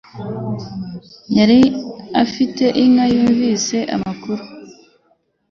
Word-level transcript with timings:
Yari 1.37 1.59
afite 2.23 2.65
inka 2.83 3.05
yumvise 3.13 3.77
amakuru. 3.95 4.43